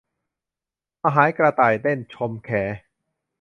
[1.01, 2.49] หะหายกระต่ายเต้น ชมแข